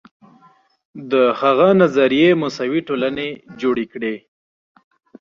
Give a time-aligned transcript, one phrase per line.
[1.11, 3.27] د هغه نظریې مساوي ټولنې
[3.61, 4.15] جوړې کړې.